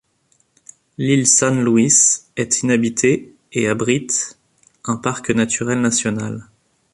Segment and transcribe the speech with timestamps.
[0.97, 4.35] L'île San Luis est inhabitée et abrite
[4.83, 6.47] un parc naturel national.